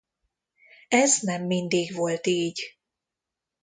Ez 0.87 1.19
nem 1.21 1.45
mindig 1.45 1.93
volt 1.95 2.27
így. 2.27 2.61